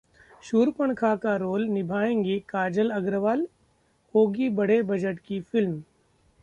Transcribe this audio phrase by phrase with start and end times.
[0.43, 3.47] शूर्पणखा का रोल निभाएंगी काजल अग्रवाल?
[4.15, 5.83] होगी बड़े बजट की फिल्म